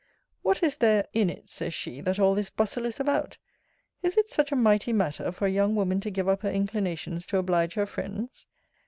What 0.41 0.63
is 0.63 0.77
there 0.77 1.05
in 1.13 1.29
it, 1.29 1.47
says 1.51 1.75
she, 1.75 2.01
that 2.01 2.17
all 2.17 2.33
this 2.33 2.49
bustle 2.49 2.87
is 2.87 2.99
about? 2.99 3.37
Is 4.01 4.17
it 4.17 4.31
such 4.31 4.51
a 4.51 4.55
mighty 4.55 4.91
matter 4.93 5.31
for 5.31 5.45
a 5.45 5.51
young 5.51 5.75
woman 5.75 5.99
to 5.99 6.09
give 6.09 6.27
up 6.27 6.41
her 6.41 6.49
inclinations 6.49 7.23
to 7.27 7.37
oblige 7.37 7.75
her 7.75 7.85
friends? 7.85 8.47